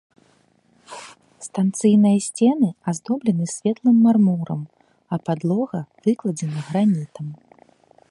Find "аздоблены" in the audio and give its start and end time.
2.89-3.45